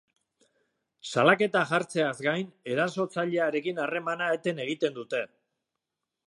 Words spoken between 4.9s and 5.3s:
dute.